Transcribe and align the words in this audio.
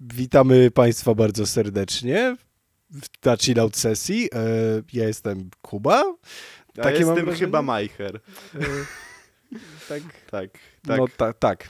Witamy 0.00 0.70
Państwa 0.70 1.14
bardzo 1.14 1.46
serdecznie 1.46 2.36
w 2.90 3.26
na 3.26 3.36
chillout 3.36 3.76
sesji. 3.76 4.28
E, 4.34 4.38
ja 4.92 5.06
jestem 5.06 5.50
Kuba. 5.62 6.04
Ja 6.76 6.82
Takie 6.82 6.98
jestem 6.98 7.34
chyba 7.34 7.62
Majcher. 7.62 8.20
E, 8.54 8.58
tak. 9.88 10.02
Tak. 10.30 10.50
tak. 10.86 10.98
No 10.98 11.08
ta, 11.16 11.32
tak. 11.32 11.64
E, 11.64 11.68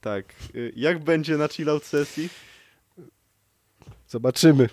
tak. 0.00 0.34
Jak 0.76 1.04
będzie 1.04 1.36
na 1.36 1.48
chillout 1.48 1.84
sesji? 1.84 2.28
Zobaczymy. 4.08 4.68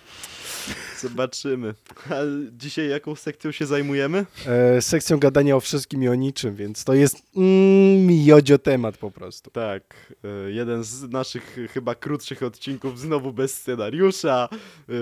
Zobaczymy. 1.00 1.74
A 2.10 2.14
dzisiaj 2.52 2.88
jaką 2.88 3.14
sekcją 3.14 3.52
się 3.52 3.66
zajmujemy? 3.66 4.26
E, 4.46 4.82
sekcją 4.82 5.18
gadania 5.18 5.56
o 5.56 5.60
wszystkim 5.60 6.02
i 6.02 6.08
o 6.08 6.14
niczym, 6.14 6.56
więc 6.56 6.84
to 6.84 6.94
jest 6.94 7.22
mm, 7.36 8.10
jodzio 8.10 8.58
temat 8.58 8.96
po 8.96 9.10
prostu. 9.10 9.50
Tak. 9.50 10.12
E, 10.24 10.50
jeden 10.50 10.84
z 10.84 11.02
naszych 11.02 11.58
chyba 11.72 11.94
krótszych 11.94 12.42
odcinków 12.42 13.00
znowu 13.00 13.32
bez 13.32 13.54
scenariusza, 13.54 14.48
e, 14.88 14.92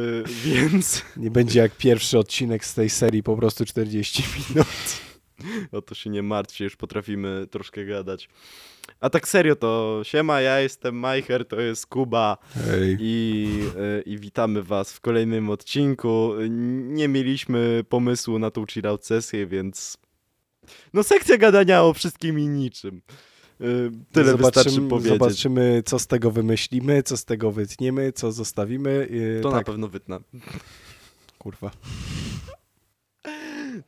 więc... 0.45 1.03
Nie 1.17 1.31
będzie 1.31 1.61
jak 1.61 1.77
pierwszy 1.77 2.19
odcinek 2.19 2.65
z 2.65 2.75
tej 2.75 2.91
serii, 2.91 3.23
po 3.23 3.37
prostu 3.37 3.65
40 3.65 4.23
minut. 4.49 4.67
O 5.73 5.83
to 5.83 5.95
się 5.95 6.11
nie 6.11 6.23
martwcie, 6.23 6.65
już 6.65 6.77
potrafimy 6.77 7.47
troszkę 7.51 7.87
gadać. 7.87 8.29
A 9.01 9.11
tak 9.11 9.29
serio 9.29 9.57
to 9.57 10.01
siema, 10.03 10.41
ja 10.41 10.61
jestem 10.61 10.95
Majcher, 10.95 11.49
to 11.49 11.61
jest 11.61 11.87
Kuba 11.87 12.39
i, 12.99 13.49
e, 13.79 14.01
i 14.01 14.19
witamy 14.19 14.63
was 14.63 14.93
w 14.93 15.01
kolejnym 15.01 15.51
odcinku. 15.51 16.33
Nie 16.89 17.09
mieliśmy 17.09 17.85
pomysłu 17.89 18.39
na 18.39 18.51
tą 18.51 18.67
chillout 18.67 19.07
sesję, 19.07 19.47
więc 19.47 19.97
no 20.93 21.03
sekcja 21.03 21.37
gadania 21.37 21.83
o 21.83 21.95
wszystkim 21.95 22.39
i 22.39 22.49
niczym. 22.49 23.03
E, 23.61 23.65
tyle 24.13 24.31
zobaczymy, 24.31 24.37
wystarczy 24.37 24.89
powiedzieć. 24.89 25.13
Zobaczymy, 25.13 25.83
co 25.87 25.99
z 25.99 26.07
tego 26.07 26.31
wymyślimy, 26.31 27.03
co 27.03 27.17
z 27.17 27.25
tego 27.25 27.53
wytniemy, 27.53 28.13
co 28.13 28.33
zostawimy. 28.33 29.09
E, 29.39 29.41
to 29.41 29.51
tak. 29.51 29.59
na 29.59 29.65
pewno 29.65 29.89
wytnę. 29.89 30.19
Kurwa. 31.39 31.71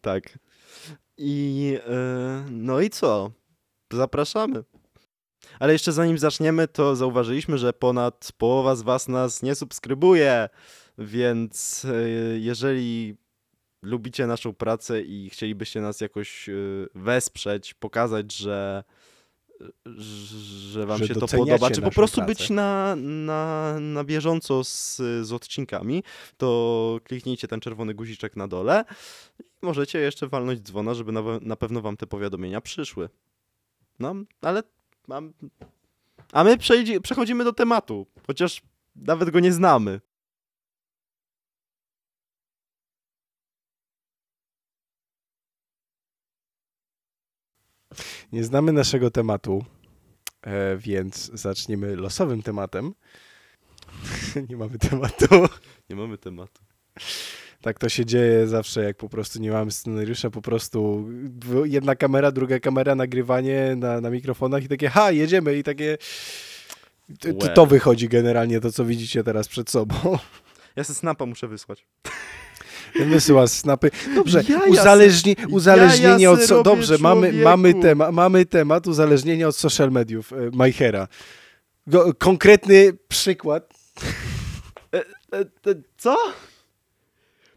tak. 0.01 0.39
I 1.19 1.78
no 2.50 2.81
i 2.81 2.91
co? 2.91 3.31
Zapraszamy. 3.92 4.64
Ale 5.59 5.72
jeszcze 5.72 5.92
zanim 5.92 6.19
zaczniemy, 6.19 6.69
to 6.69 6.97
zauważyliśmy, 6.97 7.59
że 7.59 7.72
ponad 7.72 8.33
połowa 8.39 8.77
z 8.77 8.83
Was 8.83 9.09
nas 9.09 9.42
nie 9.42 9.55
subskrybuje, 9.55 10.48
więc 10.98 11.84
e, 11.84 12.09
jeżeli 12.39 13.17
lubicie 13.83 14.27
naszą 14.27 14.55
pracę 14.55 15.03
i 15.03 15.31
chcielibyście 15.31 15.81
nas 15.81 16.00
jakoś 16.00 16.48
e, 16.48 16.53
wesprzeć, 16.94 17.75
pokazać, 17.75 18.33
że 18.33 18.84
że 20.71 20.87
wam 20.87 20.99
że 20.99 21.07
się 21.07 21.15
to 21.15 21.29
podoba, 21.29 21.71
czy 21.71 21.83
po 21.83 21.91
prostu 21.91 22.17
pracę. 22.17 22.29
być 22.35 22.51
na, 22.51 22.97
na, 22.97 23.75
na 23.81 24.05
bieżąco 24.05 24.65
z, 24.65 24.97
z 25.23 25.33
odcinkami, 25.33 26.03
to 26.37 27.01
kliknijcie 27.05 27.49
ten 27.49 27.61
czerwony 27.61 27.95
guziczek 27.95 28.37
na 28.37 28.49
dole 28.49 28.84
i 29.41 29.45
możecie 29.62 29.99
jeszcze 29.99 30.29
walnąć 30.29 30.61
dzwona, 30.61 30.95
żeby 30.95 31.12
na, 31.12 31.23
na 31.41 31.57
pewno 31.57 31.81
wam 31.81 31.97
te 31.97 32.07
powiadomienia 32.07 32.61
przyszły. 32.61 33.09
No, 33.99 34.15
ale 34.41 34.62
mam... 35.09 35.33
A 36.33 36.45
my 36.45 36.59
przechodzimy 37.03 37.45
do 37.45 37.53
tematu, 37.53 38.07
chociaż 38.27 38.62
nawet 38.97 39.31
go 39.31 39.41
nie 39.41 39.53
znamy. 39.53 40.01
Nie 48.33 48.45
znamy 48.45 48.73
naszego 48.73 49.11
tematu, 49.11 49.65
e, 50.43 50.77
więc 50.77 51.31
zaczniemy 51.35 51.97
losowym 51.97 52.43
tematem. 52.43 52.95
nie 54.51 54.57
mamy 54.57 54.79
tematu. 54.79 55.27
Nie 55.91 55.97
mamy 55.97 56.19
tematu 56.19 56.63
tak 57.67 57.79
to 57.79 57.89
się 57.89 58.05
dzieje 58.05 58.47
zawsze, 58.47 58.85
jak 58.85 58.97
po 58.97 59.09
prostu 59.09 59.39
nie 59.39 59.51
mamy 59.51 59.71
scenariusza, 59.71 60.31
po 60.31 60.43
prostu 60.43 61.09
jedna 61.65 61.97
kamera, 61.97 62.33
druga 62.33 62.61
kamera, 62.61 62.95
nagrywanie 62.95 63.75
na, 63.77 64.01
na 64.01 64.11
mikrofonach 64.11 64.65
i 64.65 64.69
takie, 64.69 64.89
ha, 64.89 65.11
jedziemy 65.11 65.59
i 65.59 65.62
takie... 65.62 65.99
To, 67.21 67.49
to 67.49 67.67
wychodzi 67.67 68.09
generalnie, 68.09 68.61
to 68.61 68.73
co 68.73 68.85
widzicie 68.85 69.25
teraz 69.25 69.49
przed 69.49 69.71
sobą. 69.71 69.95
Ja 70.77 70.85
se 70.85 70.95
snapa 70.95 71.27
muszę 71.27 71.49
wysłać. 71.49 71.87
Wysyła 73.05 73.47
snapy. 73.47 73.91
Dobrze, 74.15 74.43
ja 74.49 74.61
uzależni, 74.61 75.37
uzależnienie 75.51 76.25
ja 76.25 76.31
od... 76.31 76.43
So, 76.43 76.62
dobrze, 76.62 76.99
mamy, 77.01 77.33
mamy, 77.33 77.75
tema, 77.75 78.12
mamy 78.12 78.47
temat 78.47 78.87
uzależnienia 78.87 79.49
od 79.49 79.57
social 79.57 79.91
mediów 79.91 80.33
e, 80.33 80.37
Majchera. 80.53 81.09
Konkretny 82.19 82.93
przykład. 83.09 83.75
E, 84.95 85.01
e, 85.39 85.45
co? 85.99 86.17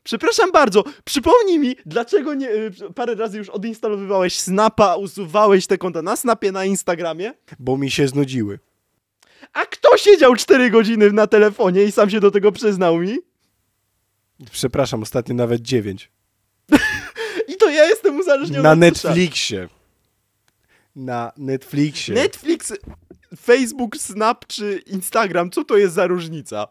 Przepraszam 0.03 0.51
bardzo, 0.51 0.83
przypomnij 1.05 1.59
mi, 1.59 1.75
dlaczego 1.85 2.33
nie, 2.33 2.49
parę 2.95 3.15
razy 3.15 3.37
już 3.37 3.49
odinstalowywałeś 3.49 4.39
Snapa, 4.39 4.95
usuwałeś 4.95 5.67
te 5.67 5.77
konta 5.77 6.01
na 6.01 6.15
Snapie, 6.15 6.51
na 6.51 6.65
Instagramie? 6.65 7.33
Bo 7.59 7.77
mi 7.77 7.91
się 7.91 8.07
znudziły. 8.07 8.59
A 9.53 9.65
kto 9.65 9.97
siedział 9.97 10.35
4 10.35 10.69
godziny 10.69 11.11
na 11.11 11.27
telefonie 11.27 11.83
i 11.83 11.91
sam 11.91 12.09
się 12.09 12.19
do 12.19 12.31
tego 12.31 12.51
przyznał 12.51 12.97
mi? 12.97 13.17
Przepraszam, 14.51 15.01
ostatnio 15.03 15.35
nawet 15.35 15.61
9. 15.61 16.11
I 17.53 17.55
to 17.57 17.69
ja 17.69 17.85
jestem 17.85 18.19
uzależniony 18.19 18.63
Na 18.63 18.75
Netflixie. 18.75 19.67
Na 20.95 21.31
Netflixie. 21.37 22.15
Netflix, 22.15 22.73
Facebook, 23.37 23.97
Snap 23.97 24.47
czy 24.47 24.83
Instagram, 24.85 25.51
co 25.51 25.63
to 25.63 25.77
jest 25.77 25.93
za 25.93 26.07
różnica? 26.07 26.67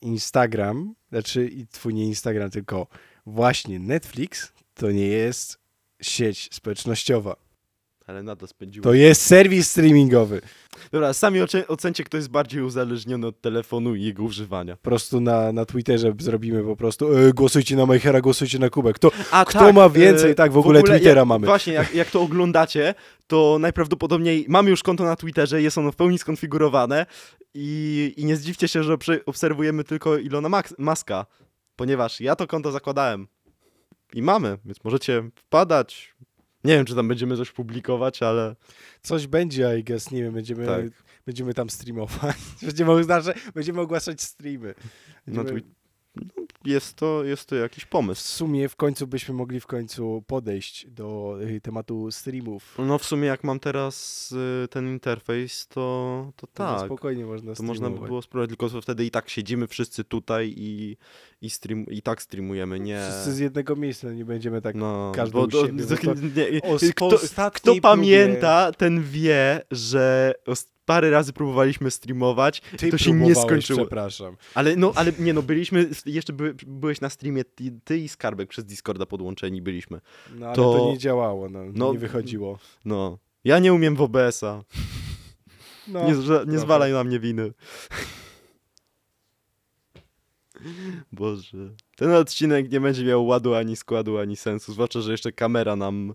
Instagram, 0.00 0.94
znaczy 1.08 1.50
twój 1.72 1.94
nie 1.94 2.04
Instagram, 2.04 2.50
tylko 2.50 2.86
właśnie 3.26 3.78
Netflix 3.78 4.52
to 4.74 4.90
nie 4.90 5.06
jest 5.06 5.58
sieć 6.02 6.48
społecznościowa. 6.52 7.36
Ale 8.06 8.22
na 8.22 8.36
to 8.36 8.46
spędziło. 8.46 8.84
To 8.84 8.94
jest 8.94 9.22
serwis 9.22 9.70
streamingowy. 9.70 10.40
Dobra, 10.92 11.12
sami 11.12 11.40
ocencie, 11.68 12.04
kto 12.04 12.16
jest 12.16 12.30
bardziej 12.30 12.62
uzależniony 12.62 13.26
od 13.26 13.40
telefonu 13.40 13.94
i 13.94 14.02
jego 14.02 14.22
używania. 14.22 14.76
Po 14.76 14.82
prostu 14.82 15.20
na, 15.20 15.52
na 15.52 15.64
Twitterze 15.64 16.12
zrobimy 16.18 16.64
po 16.64 16.76
prostu 16.76 17.18
e, 17.18 17.32
głosujcie 17.32 17.76
na 17.76 17.86
Majchera, 17.86 18.20
głosujcie 18.20 18.58
na 18.58 18.70
Kubek. 18.70 18.96
Kto, 18.96 19.10
A, 19.30 19.44
kto 19.44 19.58
tak, 19.58 19.74
ma 19.74 19.88
więcej? 19.88 20.30
E, 20.30 20.34
tak, 20.34 20.50
w, 20.50 20.54
w 20.54 20.58
ogóle, 20.58 20.82
Twittera 20.82 21.20
jak, 21.20 21.28
mamy. 21.28 21.46
Właśnie, 21.46 21.72
jak, 21.72 21.94
jak 21.94 22.10
to 22.10 22.22
oglądacie, 22.22 22.94
to 23.26 23.56
najprawdopodobniej 23.60 24.46
mamy 24.48 24.70
już 24.70 24.82
konto 24.82 25.04
na 25.04 25.16
Twitterze, 25.16 25.62
jest 25.62 25.78
ono 25.78 25.92
w 25.92 25.96
pełni 25.96 26.18
skonfigurowane 26.18 27.06
i, 27.54 28.14
i 28.16 28.24
nie 28.24 28.36
zdziwcie 28.36 28.68
się, 28.68 28.82
że 28.82 28.96
obserwujemy 29.26 29.84
tylko 29.84 30.18
Ilona 30.18 30.62
Maska, 30.78 31.26
ponieważ 31.76 32.20
ja 32.20 32.36
to 32.36 32.46
konto 32.46 32.72
zakładałem. 32.72 33.28
I 34.12 34.22
mamy, 34.22 34.58
więc 34.64 34.84
możecie 34.84 35.30
wpadać, 35.34 36.14
nie 36.64 36.74
wiem, 36.74 36.84
czy 36.84 36.94
tam 36.94 37.08
będziemy 37.08 37.36
coś 37.36 37.52
publikować, 37.52 38.22
ale... 38.22 38.56
Coś 39.02 39.26
będzie, 39.26 39.78
I 39.78 39.84
guess, 39.84 40.10
nie 40.10 40.22
wiem, 40.22 40.34
będziemy, 40.34 40.66
tak. 40.66 40.84
będziemy 41.26 41.54
tam 41.54 41.70
streamować. 41.70 42.36
Będziemy, 42.62 43.04
znaczy, 43.04 43.32
będziemy 43.54 43.80
ogłaszać 43.80 44.22
streamy. 44.22 44.74
Będziemy... 45.26 45.52
No, 45.52 45.60
no, 45.60 45.62
jest, 46.64 46.96
to, 46.96 47.24
jest 47.24 47.48
to 47.48 47.56
jakiś 47.56 47.84
pomysł. 47.84 48.22
W 48.22 48.26
sumie 48.26 48.68
w 48.68 48.76
końcu 48.76 49.06
byśmy 49.06 49.34
mogli 49.34 49.60
w 49.60 49.66
końcu 49.66 50.24
podejść 50.26 50.86
do 50.86 51.38
y, 51.42 51.60
tematu 51.60 52.10
streamów. 52.10 52.76
No 52.78 52.98
w 52.98 53.04
sumie 53.04 53.28
jak 53.28 53.44
mam 53.44 53.60
teraz 53.60 54.32
y, 54.64 54.68
ten 54.68 54.88
interfejs, 54.88 55.68
to, 55.68 56.32
to, 56.36 56.46
to 56.46 56.52
tak. 56.52 56.86
spokojnie 56.86 57.26
można 57.26 57.54
To 57.54 57.62
można 57.62 57.90
by 57.90 58.06
było 58.06 58.22
spróbować, 58.22 58.58
tylko 58.58 58.80
wtedy 58.80 59.04
i 59.04 59.10
tak 59.10 59.28
siedzimy 59.28 59.66
wszyscy 59.66 60.04
tutaj 60.04 60.54
i, 60.56 60.96
i, 61.40 61.50
stream, 61.50 61.86
i 61.86 62.02
tak 62.02 62.22
streamujemy, 62.22 62.80
nie... 62.80 63.00
Wszyscy 63.10 63.32
z 63.32 63.38
jednego 63.38 63.76
miejsca, 63.76 64.12
nie 64.12 64.24
będziemy 64.24 64.62
tak 64.62 64.74
no, 64.74 65.12
każdy 65.14 65.32
bo, 65.32 65.46
do, 65.46 65.66
siebie, 65.66 65.84
to, 65.84 66.14
nie, 66.14 66.92
kto, 66.92 67.10
kto 67.52 67.74
pamięta, 67.80 68.72
ten 68.72 69.02
wie, 69.02 69.60
że 69.70 70.34
parę 70.88 71.10
razy 71.10 71.32
próbowaliśmy 71.32 71.90
streamować 71.90 72.60
ty 72.78 72.90
to 72.90 72.98
się 72.98 73.12
nie 73.12 73.34
skończyło. 73.34 73.80
przepraszam. 73.80 74.36
Ale 74.54 74.76
no, 74.76 74.92
ale 74.94 75.12
nie 75.18 75.34
no, 75.34 75.42
byliśmy, 75.42 75.90
jeszcze 76.06 76.32
by, 76.32 76.54
byłeś 76.66 77.00
na 77.00 77.10
streamie, 77.10 77.44
ty, 77.44 77.80
ty, 77.84 77.98
i 77.98 78.08
Skarbek 78.08 78.48
przez 78.48 78.64
Discorda 78.64 79.06
podłączeni 79.06 79.62
byliśmy. 79.62 80.00
No 80.34 80.46
ale 80.46 80.56
to, 80.56 80.78
to 80.78 80.90
nie 80.90 80.98
działało, 80.98 81.48
no, 81.48 81.60
no, 81.72 81.92
nie 81.92 81.98
wychodziło. 81.98 82.58
No, 82.84 83.18
ja 83.44 83.58
nie 83.58 83.72
umiem 83.72 83.96
w 83.96 84.02
OBS-a. 84.02 84.64
No, 85.88 86.06
nie, 86.06 86.14
nie 86.46 86.58
zwalaj 86.58 86.92
na 86.92 87.04
mnie 87.04 87.20
winy. 87.20 87.52
Boże. 91.12 91.74
Ten 91.96 92.10
odcinek 92.12 92.72
nie 92.72 92.80
będzie 92.80 93.04
miał 93.04 93.26
ładu 93.26 93.54
ani 93.54 93.76
składu, 93.76 94.18
ani 94.18 94.36
sensu, 94.36 94.72
zwłaszcza, 94.72 95.00
że 95.00 95.12
jeszcze 95.12 95.32
kamera 95.32 95.76
nam 95.76 96.14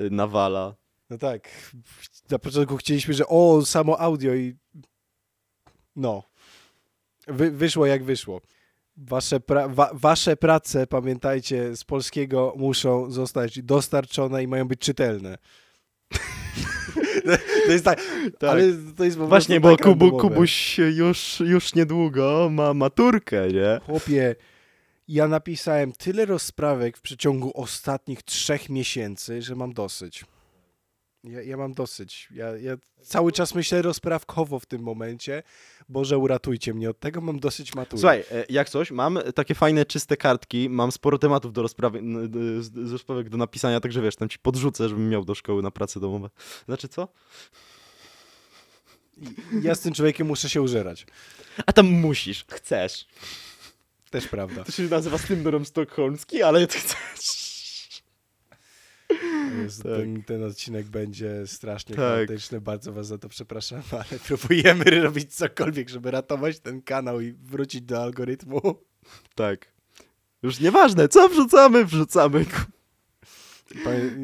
y, 0.00 0.10
nawala. 0.10 0.74
No 1.10 1.18
tak. 1.18 1.48
Na 2.30 2.38
początku 2.38 2.76
chcieliśmy, 2.76 3.14
że 3.14 3.26
o, 3.26 3.64
samo 3.64 4.00
audio 4.00 4.34
i 4.34 4.56
no. 5.96 6.22
Wy, 7.26 7.50
wyszło 7.50 7.86
jak 7.86 8.04
wyszło. 8.04 8.40
Wasze, 8.96 9.40
pra 9.40 9.68
wa 9.68 9.90
wasze 9.92 10.36
prace, 10.36 10.86
pamiętajcie, 10.86 11.76
z 11.76 11.84
polskiego 11.84 12.54
muszą 12.56 13.10
zostać 13.10 13.62
dostarczone 13.62 14.42
i 14.42 14.48
mają 14.48 14.68
być 14.68 14.80
czytelne. 14.80 15.38
To 17.66 17.72
jest 17.72 17.84
tak, 17.84 18.00
Tak. 18.38 18.50
ale 18.50 18.62
to 18.96 19.04
jest 19.04 19.18
po 19.18 19.26
Właśnie, 19.26 19.60
bo 19.60 19.76
Kubu. 19.76 20.18
Kubuś 20.18 20.78
już, 20.78 21.40
już 21.40 21.74
niedługo 21.74 22.48
ma 22.52 22.74
maturkę, 22.74 23.48
nie? 23.48 23.80
Chłopie, 23.86 24.34
ja 25.08 25.28
napisałem 25.28 25.92
tyle 25.92 26.24
rozprawek 26.26 26.96
w 26.96 27.00
przeciągu 27.00 27.52
ostatnich 27.54 28.22
trzech 28.22 28.68
miesięcy, 28.70 29.42
że 29.42 29.56
mam 29.56 29.72
dosyć. 29.72 30.24
Ja, 31.24 31.42
ja 31.42 31.56
mam 31.56 31.74
dosyć. 31.74 32.28
Ja, 32.30 32.56
ja 32.56 32.76
cały 33.02 33.32
czas 33.32 33.54
myślę 33.54 33.82
rozprawkowo 33.82 34.58
w 34.58 34.66
tym 34.66 34.82
momencie. 34.82 35.42
Boże, 35.88 36.18
uratujcie 36.18 36.74
mnie 36.74 36.90
od 36.90 37.00
tego, 37.00 37.20
mam 37.20 37.40
dosyć 37.40 37.74
matury. 37.74 38.00
Słuchaj, 38.00 38.24
e, 38.30 38.44
jak 38.48 38.68
coś, 38.68 38.90
mam 38.90 39.18
takie 39.34 39.54
fajne, 39.54 39.86
czyste 39.86 40.16
kartki, 40.16 40.68
mam 40.70 40.92
sporo 40.92 41.18
tematów 41.18 41.52
do 41.52 41.62
rozprawy, 41.62 42.02
z 42.60 42.92
rozprawek 42.92 43.28
do 43.28 43.36
napisania, 43.36 43.80
także 43.80 44.02
wiesz, 44.02 44.16
tam 44.16 44.28
ci 44.28 44.38
podrzucę, 44.38 44.88
żebym 44.88 45.08
miał 45.08 45.24
do 45.24 45.34
szkoły 45.34 45.62
na 45.62 45.70
prace 45.70 46.00
domowe. 46.00 46.30
Znaczy 46.66 46.88
co? 46.88 47.08
Ja 49.62 49.74
z 49.74 49.80
tym 49.80 49.94
człowiekiem 49.94 50.26
muszę 50.26 50.48
się 50.48 50.62
użerać. 50.62 51.06
A 51.66 51.72
tam 51.72 51.86
musisz, 51.86 52.44
chcesz. 52.50 53.06
Też 54.10 54.28
prawda. 54.28 54.64
To 54.64 54.72
się 54.72 54.82
nazywa 54.82 55.18
syndrom 55.18 55.64
sztokholmski, 55.64 56.42
ale 56.42 56.66
chcesz. 56.66 57.43
Jezu, 59.64 59.82
Tak. 59.82 59.92
ten, 59.92 60.22
ten 60.22 60.42
odcinek 60.44 60.86
będzie 60.86 61.46
strasznie 61.46 61.96
Tak. 61.96 62.04
chaotyczny. 62.04 62.60
Bardzo 62.60 62.92
was 62.92 63.06
za 63.06 63.18
to 63.18 63.28
przepraszam, 63.28 63.82
ale 63.92 64.18
próbujemy 64.26 64.84
robić 64.84 65.34
cokolwiek, 65.34 65.88
żeby 65.88 66.10
ratować 66.10 66.60
ten 66.60 66.82
kanał 66.82 67.20
i 67.20 67.32
wrócić 67.32 67.82
do 67.82 68.02
algorytmu. 68.02 68.60
Tak. 69.34 69.72
Już 70.42 70.60
nieważne, 70.60 71.08
co 71.08 71.28
wrzucamy, 71.28 71.84
wrzucamy. 71.84 72.44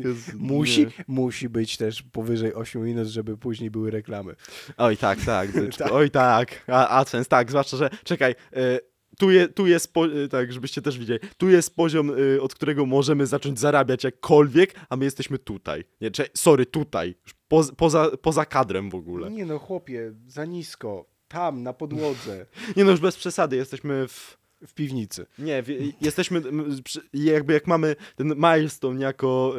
Jezu, 0.04 0.32
Musi, 0.38 0.80
nie. 0.86 0.90
musi 1.08 1.48
być 1.48 1.76
też 1.76 2.02
powyżej 2.02 2.54
8 2.54 2.82
minut, 2.82 3.08
żeby 3.08 3.36
później 3.36 3.70
były 3.70 3.90
reklamy. 3.90 4.34
Oj, 4.76 4.96
tak, 4.96 5.18
tak. 5.24 5.48
Tak. 5.78 5.92
Oj, 5.92 6.10
tak. 6.10 6.64
A, 6.66 6.88
AdSense, 6.88 7.28
tak, 7.30 7.50
zwłaszcza, 7.50 7.76
że 7.76 7.90
czekaj. 8.04 8.34
y, 8.56 8.80
tu, 9.20 9.30
je, 9.30 9.48
tu 9.48 9.66
jest, 9.66 9.92
y, 10.24 10.28
tak, 10.28 10.52
żebyście 10.52 10.82
też 10.82 10.98
widzieli, 10.98 11.20
tu 11.36 11.48
jest 11.48 11.76
poziom, 11.76 12.10
y, 12.18 12.42
od 12.42 12.54
którego 12.54 12.86
możemy 12.86 13.26
zacząć 13.26 13.60
zarabiać 13.60 14.04
jakkolwiek, 14.04 14.74
a 14.88 14.96
my 14.96 15.04
jesteśmy 15.04 15.38
tutaj. 15.38 15.84
Nie, 16.00 16.10
cze, 16.10 16.26
sorry, 16.34 16.66
tutaj. 16.66 17.14
Poza, 17.76 18.10
poza 18.22 18.44
kadrem 18.44 18.90
w 18.90 18.94
ogóle. 18.94 19.30
Nie 19.30 19.46
no, 19.46 19.58
chłopie, 19.58 20.12
za 20.26 20.44
nisko. 20.44 21.06
Tam, 21.28 21.62
na 21.62 21.72
podłodze, 21.72 22.46
Nie 22.76 22.84
no, 22.84 22.90
już 22.90 23.00
bez 23.00 23.16
przesady, 23.16 23.56
jesteśmy 23.56 24.08
w... 24.08 24.39
w 24.66 24.74
piwnicy. 24.74 25.26
Nie, 25.38 25.62
jesteśmy, 26.00 26.42
jakby 27.12 27.52
jak 27.52 27.66
mamy 27.66 27.96
ten 28.16 28.34
milestone 28.36 29.00
jako 29.00 29.54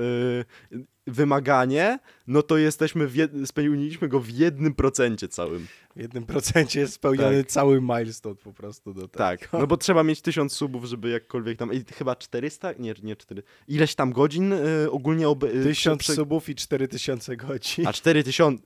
y, 0.71 0.85
wymaganie, 1.07 1.99
no 2.27 2.41
to 2.43 2.57
jesteśmy, 2.57 3.09
jed, 3.13 3.31
spełniliśmy 3.45 4.07
go 4.07 4.19
w 4.19 4.29
jednym 4.29 4.73
procencie 4.73 5.27
całym. 5.27 5.67
W 5.95 5.99
jednym 5.99 6.25
procencie 6.25 6.79
jest 6.79 6.93
spełniony 6.93 7.43
Tak. 7.43 7.51
cały 7.51 7.81
milestone 7.81 8.35
po 8.35 8.53
prostu 8.53 8.93
do 8.93 9.01
tego. 9.01 9.17
Tak, 9.17 9.53
no 9.53 9.67
bo 9.67 9.77
trzeba 9.77 10.03
mieć 10.03 10.21
1000 10.21 10.53
subów, 10.53 10.85
żeby 10.85 11.09
jakkolwiek 11.09 11.57
tam, 11.57 11.73
i 11.73 11.83
chyba 11.93 12.15
400? 12.15 12.73
Nie, 12.79 12.93
nie 13.03 13.15
4. 13.15 13.43
Ileś 13.67 13.95
tam 13.95 14.11
godzin 14.11 14.53
y, 14.53 14.91
ogólnie 14.91 15.29
ob, 15.29 15.43
y, 15.43 15.63
Tysiąc 15.63 16.03
subów 16.03 16.49
i 16.49 16.55
4000 16.55 17.37
godzin, 17.37 17.87
A 17.87 17.93
4000, 17.93 18.63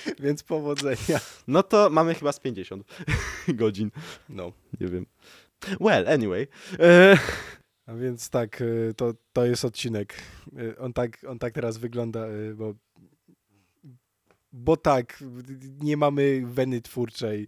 więc 0.24 0.42
powodzenia. 0.42 1.20
no 1.48 1.62
to 1.62 1.90
mamy 1.90 2.14
chyba 2.14 2.32
z 2.32 2.40
50 2.40 2.84
godzin, 3.48 3.90
No. 4.28 4.52
nie 4.80 4.88
wiem. 4.88 5.06
Well, 5.80 6.08
anyway. 6.08 6.46
E, 6.78 7.18
A 7.86 7.94
więc 7.94 8.30
tak, 8.30 8.60
y, 8.60 8.94
to, 8.96 9.14
to 9.32 9.44
jest 9.46 9.64
odcinek. 9.64 10.14
Y, 10.58 10.78
On 10.78 10.92
tak, 10.92 11.18
on 11.28 11.38
tak 11.38 11.54
teraz 11.54 11.78
wygląda, 11.78 12.26
bo, 12.54 12.74
bo 14.52 14.76
tak, 14.76 15.24
nie 15.80 15.96
mamy 15.96 16.42
weny 16.46 16.80
twórczej. 16.80 17.46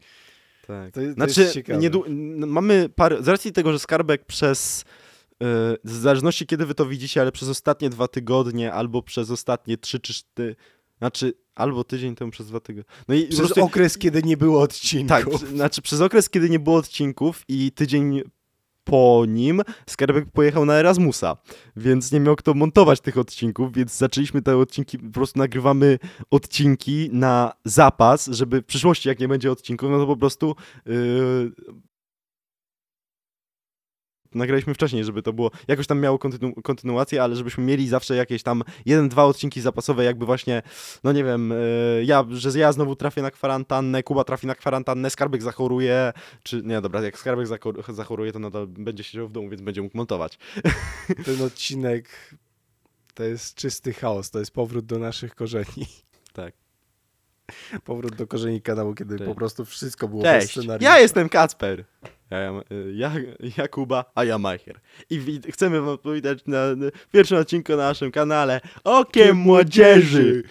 tak. 0.66 0.92
To, 0.94 1.00
to 1.00 1.12
Znaczy, 1.12 1.40
jest 1.40 1.54
ciekawe. 1.54 1.80
niedłu- 1.80 2.06
n- 2.06 2.46
mamy 2.46 2.88
parę, 2.88 3.22
z 3.22 3.28
racji 3.28 3.52
tego, 3.52 3.72
że 3.72 3.78
Skarbek 3.78 4.24
przez, 4.24 4.84
e, 5.32 5.46
w 5.84 5.90
zależności 5.90 6.46
kiedy 6.46 6.66
wy 6.66 6.74
to 6.74 6.86
widzicie, 6.86 7.20
ale 7.20 7.32
przez 7.32 7.48
ostatnie 7.48 7.90
dwa 7.90 8.08
tygodnie, 8.08 8.72
albo 8.72 9.02
przez 9.02 9.30
ostatnie 9.30 9.76
trzy 9.78 10.00
czy 10.00 10.14
cztery, 10.14 10.56
znaczy, 10.98 11.32
albo 11.54 11.84
tydzień 11.84 12.14
temu 12.14 12.30
przez 12.30 12.46
dwa 12.46 12.60
tygodnie. 12.60 12.94
No 13.08 13.14
i 13.14 13.26
Przez 13.26 13.38
prostu- 13.38 13.64
okres, 13.64 13.98
kiedy 13.98 14.22
nie 14.22 14.36
było 14.36 14.60
odcinków. 14.62 15.08
Tak, 15.08 15.48
znaczy 15.48 15.82
przez 15.82 16.00
okres, 16.00 16.30
kiedy 16.30 16.50
nie 16.50 16.58
było 16.58 16.76
odcinków 16.76 17.42
i 17.48 17.72
tydzień 17.72 18.22
po 18.84 19.24
nim 19.28 19.62
Skarbek 19.90 20.30
pojechał 20.32 20.66
na 20.66 20.74
Erasmusa, 20.74 21.36
więc 21.76 22.12
nie 22.12 22.20
miał 22.20 22.36
kto 22.36 22.54
montować 22.54 23.00
tych 23.00 23.18
odcinków, 23.18 23.72
więc 23.72 23.96
zaczęliśmy 23.96 24.42
te 24.42 24.56
odcinki, 24.56 24.98
po 24.98 25.10
prostu 25.10 25.38
nagrywamy 25.38 25.98
odcinki 26.30 27.08
na 27.12 27.52
zapas, 27.64 28.26
żeby 28.26 28.62
w 28.62 28.64
przyszłości, 28.64 29.08
jak 29.08 29.18
nie 29.20 29.28
będzie 29.28 29.52
odcinków, 29.52 29.90
no 29.90 29.98
to 29.98 30.06
po 30.06 30.16
prostu 30.16 30.56
yy, 30.86 31.52
nagraliśmy 34.34 34.74
wcześniej, 34.74 35.04
żeby 35.04 35.22
to 35.22 35.32
było, 35.32 35.50
jakoś 35.68 35.86
tam 35.86 36.00
miało 36.00 36.18
kontynu 36.18 36.54
kontynuację, 36.54 37.22
ale 37.22 37.36
żebyśmy 37.36 37.64
mieli 37.64 37.88
zawsze 37.88 38.16
jakieś 38.16 38.42
tam 38.42 38.62
jeden, 38.86 39.08
dwa 39.08 39.24
odcinki 39.24 39.60
zapasowe, 39.60 40.04
jakby 40.04 40.26
właśnie, 40.26 40.62
no 41.04 41.12
nie 41.12 41.24
wiem, 41.24 41.50
yy, 41.50 42.04
ja, 42.04 42.24
że 42.30 42.58
ja 42.58 42.72
znowu 42.72 42.96
trafię 42.96 43.22
na 43.22 43.30
kwarantannę, 43.30 44.02
Kuba 44.02 44.24
trafi 44.24 44.46
na 44.46 44.54
kwarantannę, 44.54 45.10
Skarbek 45.10 45.42
zachoruje, 45.42 46.12
czy, 46.42 46.62
nie 46.62 46.80
dobra, 46.80 47.02
jak 47.02 47.18
Skarbek 47.18 47.46
zachor- 47.46 47.92
zachoruje, 47.92 48.32
to 48.32 48.38
nadal 48.38 48.66
będzie 48.66 49.04
siedział 49.04 49.28
w 49.28 49.32
domu, 49.32 49.48
więc 49.48 49.62
będzie 49.62 49.82
mógł 49.82 49.96
montować. 49.96 50.38
Ten 51.26 51.42
odcinek 51.42 52.08
to 53.14 53.22
jest 53.24 53.54
czysty 53.54 53.92
chaos, 53.92 54.30
to 54.30 54.38
jest 54.38 54.50
powrót 54.50 54.86
do 54.86 54.98
naszych 54.98 55.34
korzeni. 55.34 55.86
Tak. 57.46 57.80
Powrót 57.84 58.14
do 58.14 58.26
korzeni 58.26 58.62
kanału, 58.62 58.94
kiedy 58.94 59.18
Cześć. 59.18 59.28
po 59.28 59.34
prostu 59.34 59.64
wszystko 59.64 60.08
było 60.08 60.22
bez 60.22 60.42
Cześć, 60.44 60.50
scenariusza. 60.58 60.90
ja 60.92 61.00
jestem 61.00 61.28
Kacper. 61.28 61.84
Ja, 62.94 63.20
ja, 63.58 63.68
Kuba, 63.68 64.04
a 64.14 64.24
ja 64.24 64.38
Majcher. 64.38 64.80
I 65.10 65.18
wi- 65.20 65.40
chcemy 65.52 65.80
wam 65.80 65.98
powitać 65.98 66.38
na, 66.46 66.76
na 66.76 66.86
pierwszym 67.12 67.38
odcinku 67.38 67.72
na 67.72 67.76
naszym 67.76 68.10
kanale 68.10 68.60
Okiem 68.84 69.36
Młodzieży. 69.36 70.42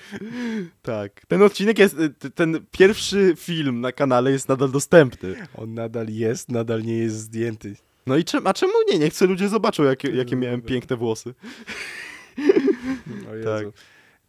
Tak, 0.81 1.25
ten 1.27 1.41
odcinek 1.41 1.79
jest, 1.79 1.99
y, 1.99 2.31
ten 2.31 2.65
pierwszy 2.71 3.33
film 3.37 3.81
na 3.81 3.91
kanale 3.91 4.31
jest 4.31 4.49
nadal 4.49 4.71
dostępny. 4.71 5.35
On 5.55 5.73
nadal 5.73 6.07
jest, 6.09 6.51
nadal 6.51 6.81
nie 6.83 6.97
jest 6.97 7.15
zdjęty. 7.17 7.75
No 8.07 8.17
i 8.17 8.23
czem, 8.23 8.47
a 8.47 8.53
czemu 8.53 8.73
nie? 8.91 8.99
Niech 8.99 9.13
chcę 9.13 9.25
ludzie 9.25 9.49
zobaczą, 9.49 9.83
jakie, 9.83 10.09
jakie 10.11 10.35
miałem 10.35 10.59
Dobra. 10.59 10.69
piękne 10.73 10.95
włosy. 10.97 11.33
O 13.31 13.35
Jezu. 13.35 13.49
Tak. 13.49 13.65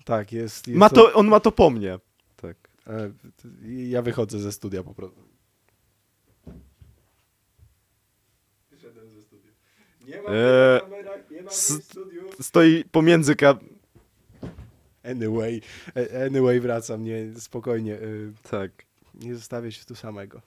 Tak, 0.04 0.32
jest. 0.32 0.68
jest 0.68 0.78
Ma 0.78 0.88
to, 0.90 1.12
on 1.12 1.28
ma 1.28 1.40
to 1.40 1.52
po 1.52 1.70
mnie. 1.70 1.98
Ja 3.88 4.02
wychodzę 4.02 4.38
ze 4.38 4.52
studia 4.52 4.82
po 4.82 4.94
prostu. 4.94 5.20
Wyszedłem 8.70 9.10
ze 9.10 9.22
studia. 9.22 9.50
Nie 10.06 10.22
ma 10.22 10.28
Eee, 10.30 10.80
kamerach, 10.80 11.30
nie 11.30 11.42
ma 11.42 11.50
studiu. 11.50 12.22
Stoi 12.40 12.84
pomiędzy 12.84 13.36
ka... 13.36 13.58
Anyway, 15.02 15.60
anyway, 16.26 16.60
wracam, 16.60 17.04
nie, 17.04 17.40
spokojnie. 17.40 17.94
e, 17.94 18.00
Tak. 18.50 18.70
Nie 19.14 19.34
zostawię 19.34 19.72
się 19.72 19.84
tu 19.84 19.94
samego. 19.94 20.42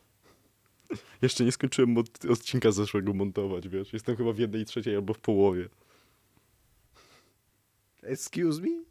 Jeszcze 1.21 1.43
nie 1.45 1.51
skończyłem 1.51 1.97
od, 1.97 2.25
odcinka 2.25 2.71
zeszłego 2.71 3.13
montować, 3.13 3.67
wiesz. 3.67 3.93
Jestem 3.93 4.15
chyba 4.15 4.33
w 4.33 4.39
jednej 4.39 4.65
trzeciej 4.65 4.95
albo 4.95 5.13
w 5.13 5.19
połowie. 5.19 5.69
Excuse 8.03 8.61
me? 8.61 8.83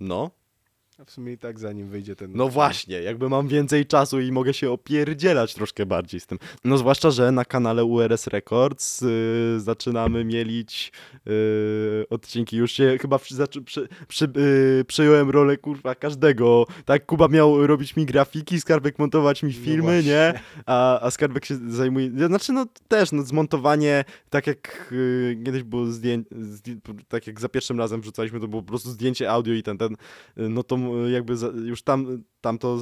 No. 0.00 0.30
W 1.06 1.10
sumie 1.10 1.32
i 1.32 1.38
tak 1.38 1.58
zanim 1.58 1.88
wyjdzie 1.88 2.16
ten... 2.16 2.32
No 2.34 2.48
właśnie, 2.48 3.02
jakby 3.02 3.28
mam 3.28 3.48
więcej 3.48 3.86
czasu 3.86 4.20
i 4.20 4.32
mogę 4.32 4.54
się 4.54 4.70
opierdzielać 4.70 5.54
troszkę 5.54 5.86
bardziej 5.86 6.20
z 6.20 6.26
tym. 6.26 6.38
No 6.64 6.78
zwłaszcza, 6.78 7.10
że 7.10 7.32
na 7.32 7.44
kanale 7.44 7.84
URS 7.84 8.26
Records 8.26 9.00
yy, 9.00 9.60
zaczynamy 9.60 10.24
mielić 10.24 10.92
yy, 11.26 11.32
odcinki. 12.10 12.56
Już 12.56 12.72
się 12.72 12.98
chyba 13.00 13.18
przy, 13.18 13.34
zaczy, 13.34 13.62
przy, 13.62 13.88
przy, 14.08 14.32
yy, 14.36 14.84
przejąłem 14.84 15.30
rolę 15.30 15.56
kurwa 15.56 15.94
każdego. 15.94 16.66
Tak, 16.84 17.06
Kuba 17.06 17.28
miał 17.28 17.66
robić 17.66 17.96
mi 17.96 18.06
grafiki, 18.06 18.60
Skarbek 18.60 18.98
montować 18.98 19.42
mi 19.42 19.54
No 19.58 19.64
filmy, 19.64 19.82
właśnie. 19.82 20.10
nie? 20.10 20.40
A, 20.66 21.00
a 21.00 21.10
Skarbek 21.10 21.44
się 21.44 21.56
zajmuje, 21.70 22.10
znaczy 22.26 22.52
no 22.52 22.66
też, 22.88 23.12
no 23.12 23.22
zmontowanie, 23.22 24.04
tak 24.30 24.46
jak 24.46 24.88
yy, 24.90 25.42
kiedyś 25.44 25.62
było 25.62 25.86
zdjęcie, 25.86 26.30
tak 27.08 27.26
jak 27.26 27.40
za 27.40 27.48
pierwszym 27.48 27.78
razem 27.78 28.00
wrzucaliśmy, 28.00 28.40
to 28.40 28.48
było 28.48 28.62
po 28.62 28.68
prostu 28.68 28.90
zdjęcie 28.90 29.30
audio 29.30 29.54
i 29.54 29.62
ten, 29.62 29.78
ten, 29.78 29.96
yy, 30.36 30.48
no 30.48 30.62
to 30.62 30.89
jakby 31.08 31.36
za, 31.36 31.46
już 31.46 31.82
tam, 31.82 32.22
tam 32.40 32.58
to 32.58 32.78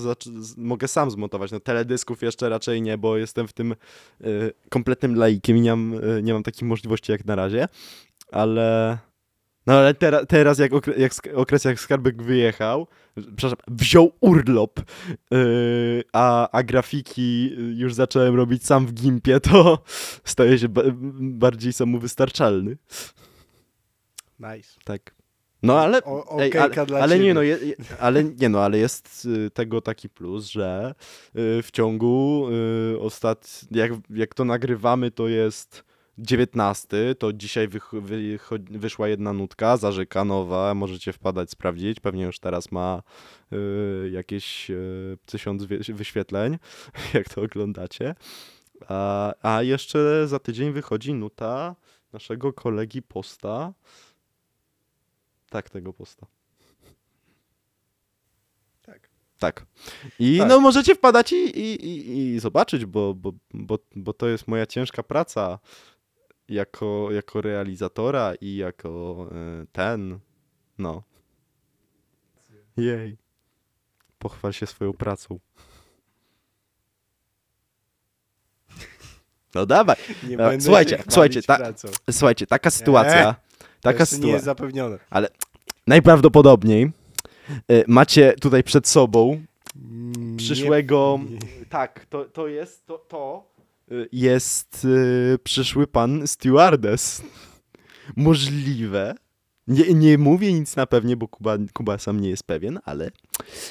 mogę 0.57 0.89
sam 0.89 1.11
zmontować, 1.11 1.51
no 1.51 1.61
teledysków 1.61 2.23
jeszcze 2.23 2.49
raczej 2.49 2.83
nie, 2.83 2.99
bo 2.99 3.17
jestem 3.17 3.49
w 3.49 3.53
tym 3.53 3.75
yy, 4.21 4.53
kompletnym 4.69 5.15
laikiem 5.15 5.57
i 5.57 5.61
nie 5.61 5.71
mam, 5.71 5.93
yy, 5.93 6.23
nie 6.23 6.33
mam 6.33 6.43
takich 6.43 6.63
możliwości 6.63 7.13
jak 7.13 7.25
na 7.25 7.35
razie, 7.35 7.69
ale... 8.33 8.99
No 9.67 9.75
ale 9.75 9.95
tera, 9.95 10.27
teraz, 10.27 10.59
jak, 10.59 10.73
okre, 10.73 10.95
jak 10.97 11.13
okres 11.35 11.65
jak 11.65 11.81
Skarbek 11.81 12.23
wyjechał, 12.23 12.87
przepraszam, 13.15 13.59
wziął 13.69 14.13
urlop, 14.21 14.81
yy, 15.31 16.05
a, 16.13 16.51
a 16.51 16.63
grafiki 16.63 17.51
już 17.77 17.95
zacząłem 17.95 18.35
robić 18.35 18.67
sam 18.67 18.87
w 18.87 18.93
Gimpie, 18.93 19.41
to 19.41 19.83
staje 20.25 20.59
się 20.59 20.69
ba 20.69 20.83
bardziej 21.21 21.73
samowystarczalny. 21.73 22.77
Nice. 24.41 24.69
Tak. 24.85 25.18
No 25.63 25.81
ale, 25.81 26.05
O, 26.05 26.39
ej, 26.41 26.59
ale, 26.59 27.03
ale 27.03 27.19
nie 27.19 27.35
no, 27.35 27.43
je, 27.43 27.59
ale 28.01 28.25
nie 28.25 28.49
no, 28.49 28.61
ale 28.65 28.79
jest 28.79 29.25
y, 29.47 29.51
tego 29.51 29.81
taki 29.81 30.09
plus, 30.09 30.47
że 30.47 30.95
y, 31.29 31.63
w 31.63 31.71
ciągu 31.73 32.49
y, 32.95 33.01
ostat... 33.01 33.61
jak, 33.71 33.93
jak 34.11 34.35
to 34.35 34.45
nagrywamy, 34.45 35.11
to 35.11 35.29
jest 35.29 35.85
19, 36.19 37.15
to 37.15 37.33
dzisiaj 37.33 37.69
wych, 37.69 37.91
wyszła 38.71 39.09
jedna 39.09 39.33
nutka, 39.33 39.77
zarzeka 39.77 40.25
nowa, 40.25 40.75
możecie 40.75 41.13
wpadać, 41.13 41.51
sprawdzić, 41.51 42.01
pewnie 42.01 42.25
już 42.25 42.39
teraz 42.39 42.73
ma 42.73 43.03
jakieś 44.11 44.71
tysiąc 45.27 45.65
wie- 45.65 45.95
wyświetleń, 45.95 46.59
jak 47.15 47.29
to 47.29 47.43
oglądacie. 47.43 48.15
A, 48.89 49.33
a 49.43 49.63
jeszcze 49.63 50.29
za 50.29 50.39
tydzień 50.39 50.73
wychodzi 50.73 51.15
nuta 51.15 51.77
naszego 52.13 52.53
kolegi 52.53 53.03
posta. 53.03 53.73
Tak, 55.51 55.71
tego 55.71 55.93
posta. 55.93 56.27
Tak. 58.83 59.09
Tak. 59.39 59.67
I 60.19 60.39
Tak. 60.39 60.49
no 60.49 60.61
możecie 60.61 60.95
wpadać 60.95 61.33
i, 61.33 61.37
i, 61.37 61.87
i, 61.87 62.19
i 62.35 62.41
zobaczyć, 62.41 62.85
bo, 62.87 63.15
bo, 63.15 63.33
bo, 63.55 63.79
bo 63.97 64.13
to 64.13 64.29
jest 64.29 64.49
moja 64.49 64.67
ciężka 64.67 65.03
praca 65.03 65.59
jako, 66.49 67.09
jako 67.13 67.41
realizatora 67.41 68.35
i 68.41 68.57
jako 68.57 69.27
e, 69.33 69.67
ten. 69.73 70.19
No. 70.79 71.03
Jej. 72.77 73.17
Pochwal 74.19 74.53
się 74.53 74.67
swoją 74.67 74.93
pracą. 74.93 75.39
No 79.55 79.67
dawaj. 79.67 79.97
Nie 80.29 80.37
będę 80.37 80.65
słuchajcie, 80.65 81.03
słuchajcie, 81.09 81.43
ta- 81.43 81.57
pracą. 81.57 81.89
Słuchajcie, 82.11 82.47
taka 82.47 82.71
sytuacja. 82.71 83.37
Taka 83.81 83.93
Taka 83.93 83.99
nie 84.03 84.07
sytuacja. 84.07 84.33
jest 84.33 84.45
zapewnione. 84.45 84.99
Najprawdopodobniej 85.87 86.91
e, 87.69 87.85
macie 87.87 88.35
tutaj 88.41 88.65
przed 88.65 88.89
sobą 88.89 89.43
przyszłego. 90.37 91.21
Nie, 91.31 91.39
Tak, 91.67 92.07
to, 92.11 92.25
to 92.25 92.49
jest. 92.49 92.87
To, 92.87 92.99
to 92.99 93.51
y, 93.93 94.09
jest 94.13 94.85
y, 94.85 95.39
przyszły 95.45 95.87
pan 95.87 96.27
stewardess. 96.27 97.23
Możliwe. 98.17 99.15
Nie, 99.67 99.95
nie 99.95 100.19
mówię 100.19 100.53
nic 100.53 100.77
na 100.77 100.87
pewnie, 100.87 101.17
bo 101.17 101.29
Kuba, 101.29 101.57
Kuba 101.73 101.99
sam 101.99 102.21
nie 102.21 102.29
jest 102.31 102.43
pewien, 102.43 102.79
ale 102.85 103.11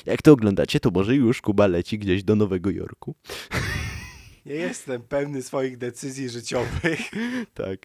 jak 0.05 0.21
to 0.21 0.31
oglądacie, 0.31 0.79
to 0.79 0.91
może 0.91 1.15
już 1.15 1.41
Kuba 1.41 1.67
leci 1.67 1.99
gdzieś 1.99 2.23
do 2.23 2.35
Nowego 2.35 2.69
Jorku. 2.69 3.15
nie 4.45 4.53
jestem 4.55 5.01
pewny 5.01 5.41
swoich 5.43 5.77
decyzji 5.77 6.29
życiowych. 6.29 6.99
Tak. 7.53 7.79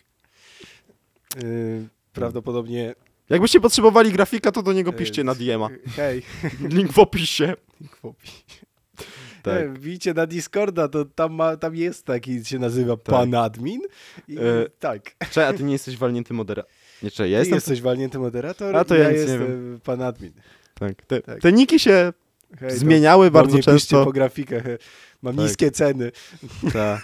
Yy, 1.42 1.88
prawdopodobnie. 2.12 2.94
Jakbyście 3.30 3.60
potrzebowali 3.60 4.12
grafika, 4.12 4.52
to 4.52 4.62
do 4.62 4.72
niego 4.72 4.90
yy, 4.90 4.96
piszcie 4.98 5.24
na 5.24 5.34
DM-a. 5.34 5.68
Hej, 5.96 6.22
Link 6.76 6.92
w 6.92 6.98
opisie. 6.98 7.54
chłopi. 8.00 8.28
Tak. 9.42 9.54
Tak. 9.58 9.72
Wbijcie 9.72 10.14
na 10.14 10.26
Discorda, 10.26 10.88
to 10.88 11.04
tam, 11.04 11.32
ma, 11.34 11.56
tam 11.56 11.76
jest 11.76 12.06
taki, 12.06 12.44
się 12.44 12.58
nazywa 12.58 12.96
pan 12.96 13.34
admin. 13.34 13.80
I, 14.28 14.38
E, 14.38 14.42
tak. 14.78 15.14
Cześć, 15.18 15.38
a 15.38 15.52
ty 15.52 15.62
nie 15.64 15.72
jesteś 15.72 15.96
walnięty 15.96 16.34
moderator. 16.34 16.70
Nie, 17.02 17.10
czekaj, 17.10 17.30
ja 17.30 17.38
jestem. 17.38 17.54
jesteś 17.54 17.82
walnięty 17.82 18.18
moderator, 18.18 18.76
A 18.76 18.84
to 18.84 18.94
ja, 18.94 19.02
ja 19.04 19.10
nie 19.10 19.16
jestem 19.16 19.80
pan 19.84 20.02
admin. 20.02 20.32
Tak. 20.74 21.04
Te, 21.06 21.20
Tak. 21.20 21.40
te 21.40 21.52
niki 21.52 21.78
się 21.78 22.12
Hej, 22.60 22.70
to 22.70 22.76
zmieniały 22.76 23.26
do 23.26 23.30
bardzo 23.30 23.58
często. 23.58 24.04
po 24.04 24.12
grafikach. 24.12 24.62
he. 24.62 24.78
Mam 25.22 25.36
Tak. 25.36 25.44
niskie 25.44 25.70
ceny. 25.70 26.12
Ta. 26.72 27.00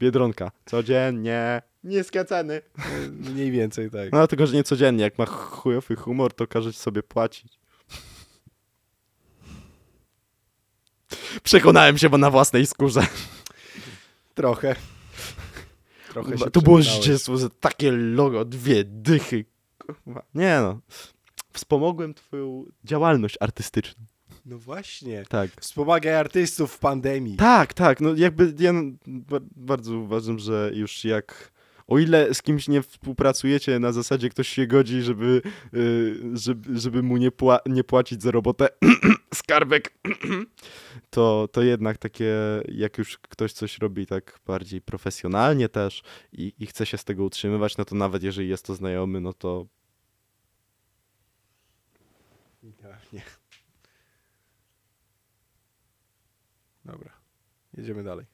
Biedronka. 0.00 0.50
Codziennie. 0.66 1.62
E, 2.78 3.08
Mniej 3.10 3.50
więcej 3.50 3.90
tak. 3.90 4.12
No 4.12 4.26
tylko, 4.26 4.46
że 4.46 4.54
nie 4.54 4.64
codziennie. 4.64 5.04
Jak 5.04 5.18
ma 5.18 5.26
chujowy 5.26 5.96
humor, 5.96 6.32
to 6.34 6.46
każe 6.46 6.72
sobie 6.72 7.02
płacić. 7.02 7.58
Przekonałem 11.42 11.98
się, 11.98 12.10
bo 12.10 12.18
na 12.18 12.30
własnej 12.30 12.66
skórze. 12.66 13.06
Trochę. 14.34 14.76
Trochę 16.12 16.38
się 16.38 16.50
to 16.50 16.60
było 16.60 16.82
zdzierstwo, 16.82 17.36
że 17.36 17.50
takie 17.50 17.92
logo, 17.92 18.44
dwie 18.44 18.84
dychy. 18.84 19.44
Kurwa. 19.78 20.22
Nie 20.34 20.58
no. 20.60 20.80
Wspomogłem 21.52 22.14
twoją 22.14 22.64
działalność 22.84 23.36
artystyczną. 23.40 24.04
No 24.46 24.58
właśnie. 24.58 25.24
Tak. 25.28 25.50
Wspomagaj 25.60 26.14
artystów 26.14 26.72
w 26.72 26.78
pandemii. 26.78 27.36
Tak, 27.36 27.74
tak. 27.74 28.00
No 28.00 28.14
jakby 28.16 28.54
ja 28.58 28.72
no, 28.72 28.82
ba- 29.06 29.46
bardzo 29.56 29.94
uważam, 29.96 30.38
że 30.38 30.70
już 30.74 31.04
jak. 31.04 31.52
O 31.86 31.98
ile 31.98 32.34
z 32.34 32.42
kimś 32.42 32.68
nie 32.68 32.82
współpracujecie 32.82 33.78
na 33.78 33.92
zasadzie 33.92 34.28
ktoś 34.28 34.48
się 34.48 34.66
godzi, 34.66 35.02
żeby, 35.02 35.42
y, 35.74 36.20
żeby, 36.34 36.78
żeby 36.78 37.02
mu 37.02 37.16
nie, 37.16 37.30
pła- 37.30 37.60
nie 37.66 37.84
płacić 37.84 38.22
za 38.22 38.30
robotę 38.30 38.68
skarbek, 39.34 39.98
to, 41.10 41.48
to 41.52 41.62
jednak 41.62 41.98
takie, 41.98 42.34
jak 42.68 42.98
już 42.98 43.18
ktoś 43.18 43.52
coś 43.52 43.78
robi 43.78 44.06
tak 44.06 44.40
bardziej 44.46 44.80
profesjonalnie 44.80 45.68
też 45.68 46.02
i, 46.32 46.52
i 46.58 46.66
chce 46.66 46.86
się 46.86 46.98
z 46.98 47.04
tego 47.04 47.24
utrzymywać, 47.24 47.76
no 47.76 47.84
to 47.84 47.94
nawet 47.94 48.22
jeżeli 48.22 48.48
jest 48.48 48.64
to 48.64 48.74
znajomy, 48.74 49.20
no 49.20 49.32
to 49.32 49.66
nie. 53.12 53.22
Dobra. 56.84 57.10
Jedziemy 57.76 58.02
dalej. 58.02 58.26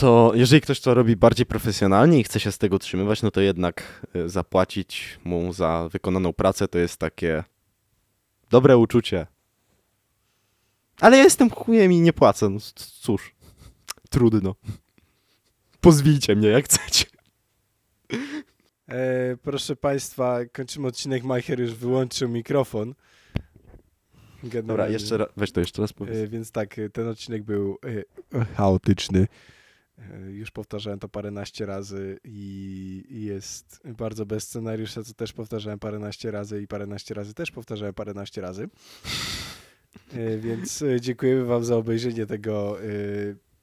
To 0.00 0.32
jeżeli 0.34 0.60
ktoś 0.60 0.80
to 0.80 0.94
robi 0.94 1.16
bardziej 1.16 1.46
profesjonalnie 1.46 2.20
i 2.20 2.24
chce 2.24 2.40
się 2.40 2.52
z 2.52 2.58
tego 2.58 2.76
utrzymywać, 2.76 3.22
no 3.22 3.30
to 3.30 3.40
jednak 3.40 4.06
y, 4.16 4.28
zapłacić 4.28 5.18
mu 5.24 5.52
za 5.52 5.88
wykonaną 5.92 6.32
pracę 6.32 6.68
to 6.68 6.78
jest 6.78 6.96
takie 6.96 7.44
dobre 8.50 8.76
uczucie. 8.76 9.26
Ale 11.00 11.16
ja 11.16 11.24
jestem 11.24 11.50
chujem 11.50 11.92
i 11.92 12.00
nie 12.00 12.12
płacę, 12.12 12.48
no 12.48 12.60
cóż, 12.74 13.34
trudno. 14.10 14.54
Pozwijcie 15.80 16.36
mnie 16.36 16.48
jak 16.48 16.64
chcecie. 16.64 17.04
E, 18.88 19.36
proszę 19.42 19.76
Państwa, 19.76 20.38
kończymy 20.52 20.88
odcinek. 20.88 21.24
Majcher 21.24 21.60
już 21.60 21.74
wyłączył 21.74 22.28
mikrofon. 22.28 22.94
Dobra, 24.42 24.62
Generalnie. 24.62 24.92
jeszcze 24.92 25.16
raz, 25.16 25.28
weź 25.36 25.52
to 25.52 25.60
jeszcze 25.60 25.82
raz 25.82 25.92
powiedz. 25.92 26.16
E, 26.16 26.28
więc 26.28 26.52
tak, 26.52 26.78
e, 26.78 26.90
ten 26.90 27.08
odcinek 27.08 27.42
był 27.42 27.78
e, 28.34 28.44
chaotyczny. 28.44 29.26
E, 30.00 30.30
Już 30.30 30.50
powtarzałem 30.50 30.98
to 30.98 31.08
paręnaście 31.08 31.66
razy 31.66 32.18
i 32.24 33.04
jest 33.10 33.80
bardzo 33.84 34.26
bez 34.26 34.44
scenariusza, 34.44 35.02
co 35.02 35.14
też 35.14 35.32
powtarzałem 35.32 35.78
paręnaście 35.78 36.30
razy 36.30 36.62
i 36.62 36.66
paręnaście 36.66 37.14
razy 37.14 37.34
też 37.34 37.50
powtarzałem 37.50 37.94
paręnaście 37.94 38.40
razy. 38.40 38.68
E, 40.12 40.38
Więc 40.38 40.82
e, 40.82 41.00
dziękujemy 41.00 41.44
Wam 41.44 41.64
za 41.64 41.76
obejrzenie 41.76 42.26
tego 42.26 42.76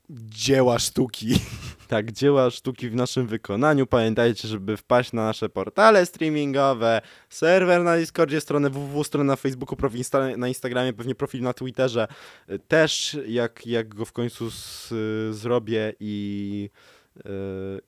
dzieła 0.09 0.79
sztuki. 0.79 1.27
Tak, 1.87 2.11
dzieła 2.11 2.49
sztuki 2.49 2.89
w 2.89 2.95
naszym 2.95 3.27
wykonaniu. 3.27 3.85
Pamiętajcie, 3.87 4.47
żeby 4.47 4.77
wpaść 4.77 5.13
na 5.13 5.25
nasze 5.25 5.49
portale 5.49 6.05
streamingowe, 6.05 7.01
serwer 7.29 7.83
na 7.83 7.97
Discordzie, 7.97 8.41
stronę 8.41 8.69
www, 8.69 9.03
stronę 9.03 9.27
na 9.27 9.35
Facebooku, 9.35 9.75
profil 9.77 10.01
insta- 10.01 10.37
na 10.37 10.47
Instagramie, 10.47 10.93
pewnie 10.93 11.15
profil 11.15 11.41
na 11.41 11.53
Twitterze. 11.53 12.07
Y, 12.49 12.59
Też 12.59 13.17
jak, 13.27 13.67
jak 13.67 13.95
go 13.95 14.05
w 14.05 14.11
końcu 14.11 14.51
z, 14.51 14.93
zrobię 15.35 15.93
i, 15.99 16.69
y, 17.17 17.21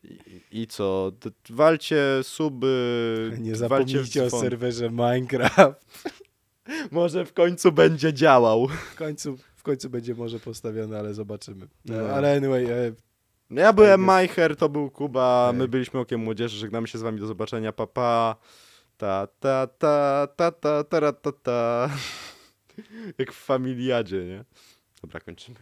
i, 0.04 0.62
i 0.62 0.68
co? 0.68 1.12
Walcie 1.50 2.04
suby, 2.22 3.32
Nie 3.40 3.56
zapomnijcie 3.56 4.24
o 4.24 4.30
serwerze 4.30 4.90
Minecraft. 4.90 5.58
Może 6.92 7.26
w 7.26 7.34
końcu 7.34 7.72
będzie 7.72 8.14
działał. 8.14 8.68
W 8.68 8.96
końcu, 8.96 9.38
końcu 9.70 9.90
będzie 9.90 10.16
może 10.16 10.40
postawiony, 10.40 11.00
ale 11.00 11.14
zobaczymy. 11.14 11.68
No. 11.86 11.96
E, 11.96 12.14
Ale 12.14 12.38
anyway, 12.38 12.66
e, 12.72 12.92
Ja 13.50 13.74
byłem. 13.74 14.02
Majcher, 14.02 14.56
to 14.56 14.70
był 14.70 14.92
Kuba, 14.92 15.52
my 15.56 15.68
byliśmy 15.68 16.00
Okiem 16.00 16.22
Młodzieży, 16.22 16.58
żegnamy 16.58 16.88
się 16.88 16.98
z 16.98 17.02
wami, 17.02 17.20
do 17.20 17.28
zobaczenia, 17.28 17.72
pa 17.74 17.88
pa. 17.88 18.36
Ta 18.98 19.28
ta 19.40 19.68
ta 19.68 20.28
ta 20.36 20.52
ta 20.52 20.84
ta 20.84 20.84
ta 20.84 21.14
ta 21.14 21.32
ta. 21.32 21.90
Jak 23.20 23.32
w 23.34 23.36
familiadzie, 23.46 24.26
nie? 24.26 24.46
Dobra, 25.02 25.20
kończymy. 25.20 25.58